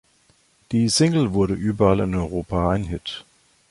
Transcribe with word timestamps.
Die 0.71 0.89
Single 0.89 1.33
wurde 1.33 1.53
überall 1.53 1.99
in 1.99 2.15
Europa 2.15 2.71
ein 2.71 2.85
Hit. 2.85 3.23